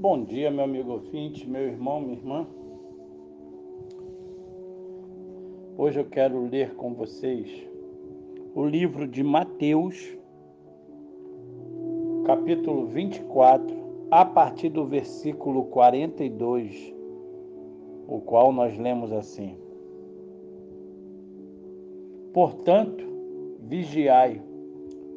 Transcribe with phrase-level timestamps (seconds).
[0.00, 2.46] Bom dia, meu amigo ouvinte, meu irmão, minha irmã.
[5.76, 7.50] Hoje eu quero ler com vocês
[8.54, 10.16] o livro de Mateus,
[12.24, 13.76] capítulo 24,
[14.08, 16.94] a partir do versículo 42,
[18.06, 19.56] o qual nós lemos assim:
[22.32, 23.04] Portanto,
[23.58, 24.40] vigiai,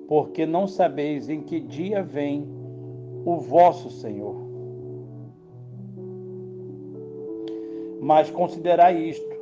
[0.08, 2.48] porque não sabeis em que dia vem
[3.24, 4.51] o vosso Senhor.
[8.02, 9.36] Mas considerai isto: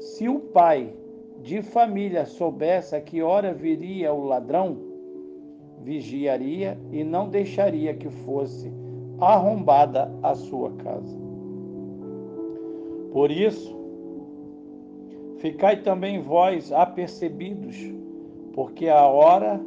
[0.00, 0.92] se o pai
[1.40, 4.76] de família soubesse a que hora viria o ladrão,
[5.82, 8.72] vigiaria e não deixaria que fosse
[9.20, 11.16] arrombada a sua casa.
[13.12, 13.74] Por isso,
[15.36, 17.76] ficai também vós apercebidos,
[18.52, 19.60] porque a hora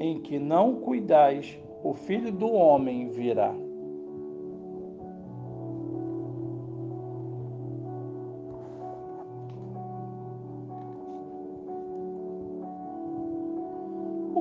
[0.00, 3.54] em que não cuidais, o filho do homem virá.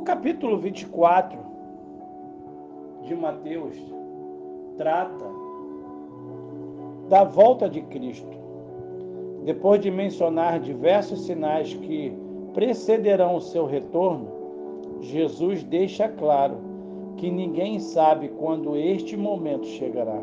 [0.02, 1.38] O capítulo 24
[3.04, 3.78] de Mateus
[4.76, 5.26] trata
[7.08, 8.36] da volta de Cristo.
[9.46, 12.12] Depois de mencionar diversos sinais que
[12.52, 14.28] precederão o seu retorno,
[15.02, 16.58] Jesus deixa claro
[17.18, 20.20] que ninguém sabe quando este momento chegará.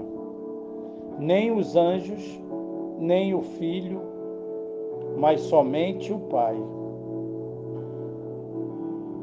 [1.21, 2.41] Nem os anjos,
[2.99, 4.03] nem o Filho,
[5.17, 6.57] mas somente o Pai.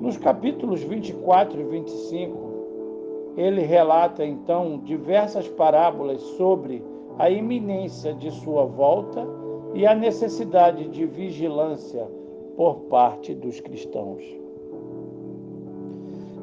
[0.05, 6.83] Nos capítulos 24 e 25, ele relata então diversas parábolas sobre
[7.17, 9.27] a iminência de sua volta
[9.73, 12.07] e a necessidade de vigilância
[12.55, 14.23] por parte dos cristãos.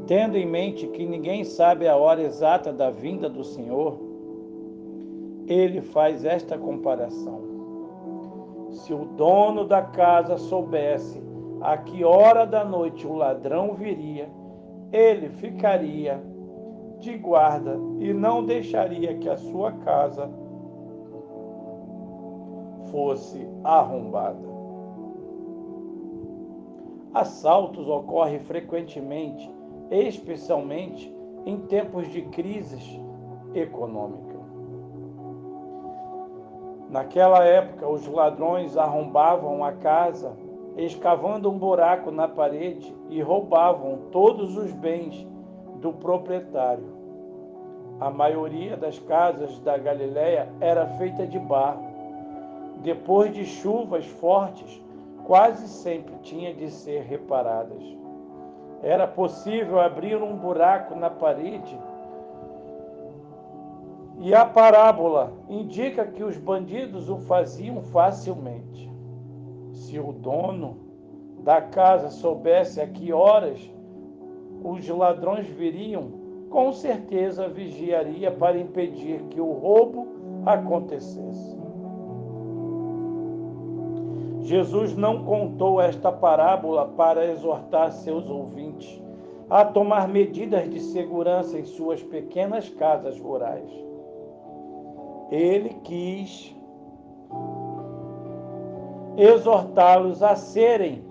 [0.09, 3.97] Tendo em mente que ninguém sabe a hora exata da vinda do Senhor,
[5.47, 7.41] ele faz esta comparação.
[8.73, 11.31] Se o dono da casa soubesse
[11.63, 14.29] a que hora da noite o ladrão viria,
[14.91, 16.21] ele ficaria
[16.99, 20.29] de guarda e não deixaria que a sua casa
[22.91, 24.53] fosse arrombada.
[27.15, 29.51] Assaltos ocorrem frequentemente,
[29.91, 31.15] especialmente
[31.47, 33.01] em tempos de crise
[33.55, 34.33] econômica.
[36.91, 40.37] Naquela época, os ladrões arrombavam a casa
[40.77, 45.27] escavando um buraco na parede e roubavam todos os bens
[45.81, 46.85] do proprietário.
[48.01, 51.85] A maioria das casas da Galiléia era feita de barro.
[52.83, 54.83] Depois de chuvas fortes,
[55.25, 57.83] quase sempre tinha de ser reparadas.
[58.83, 61.79] Era possível abrir um buraco na parede
[64.19, 68.92] e a parábola indica que os bandidos o faziam facilmente.
[69.93, 70.79] Se o dono
[71.45, 73.61] da casa soubesse a que horas
[74.65, 76.13] os ladrões viriam,
[76.49, 80.09] com certeza vigiaria para impedir que o roubo
[80.47, 81.59] acontecesse.
[84.41, 88.99] Jesus não contou esta parábola para exortar seus ouvintes
[89.51, 93.71] a tomar medidas de segurança em suas pequenas casas rurais.
[95.31, 96.57] Ele quis
[99.17, 101.05] exortá-los a serem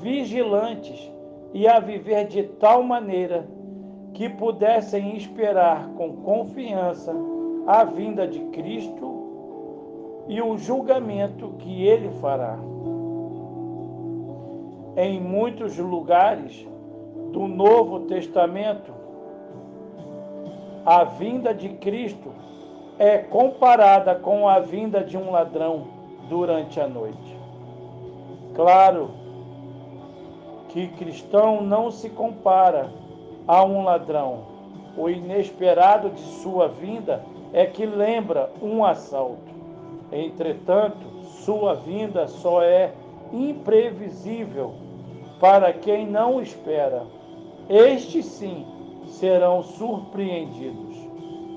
[0.00, 1.10] vigilantes
[1.52, 3.46] e a viver de tal maneira
[4.14, 7.14] que pudessem esperar com confiança
[7.66, 9.22] a vinda de Cristo
[10.28, 12.58] e o julgamento que ele fará.
[14.96, 16.66] Em muitos lugares
[17.32, 18.92] do Novo Testamento,
[20.84, 22.32] a vinda de Cristo
[22.98, 25.86] é comparada com a vinda de um ladrão
[26.28, 27.41] durante a noite.
[28.54, 29.10] Claro
[30.68, 32.92] que cristão não se compara
[33.46, 34.52] a um ladrão.
[34.96, 39.52] O inesperado de sua vinda é que lembra um assalto.
[40.10, 40.98] Entretanto,
[41.44, 42.92] sua vinda só é
[43.32, 44.74] imprevisível
[45.40, 47.04] para quem não espera.
[47.68, 48.66] Estes sim
[49.06, 50.96] serão surpreendidos.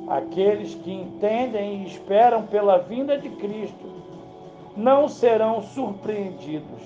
[0.08, 3.95] Aqueles que entendem e esperam pela vinda de Cristo
[4.76, 6.82] não serão surpreendidos,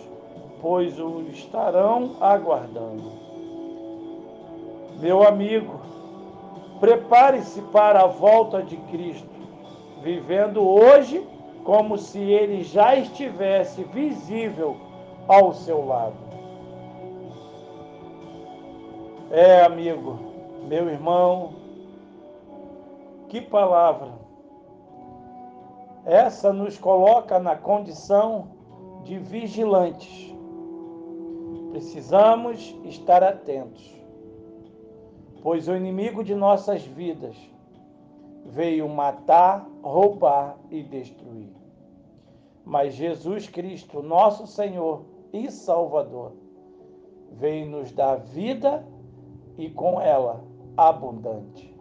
[0.61, 3.11] pois o estarão aguardando.
[4.99, 5.79] Meu amigo,
[6.79, 9.27] prepare-se para a volta de Cristo,
[10.01, 11.25] vivendo hoje
[11.63, 14.77] como se ele já estivesse visível
[15.27, 16.29] ao seu lado.
[19.31, 20.19] É, amigo,
[20.67, 21.53] meu irmão,
[23.29, 24.28] Que palavra!
[26.09, 28.47] Essa nos coloca na condição
[29.03, 30.35] de vigilantes.
[31.69, 33.95] Precisamos estar atentos,
[35.43, 37.37] pois o inimigo de nossas vidas
[38.43, 41.53] veio matar, roubar e destruir.
[42.65, 46.31] Mas Jesus Cristo, nosso Senhor e Salvador,
[47.33, 48.83] veio nos dar vida
[49.59, 50.43] e com ela
[50.75, 51.71] abundante.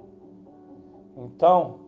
[1.17, 1.88] Então,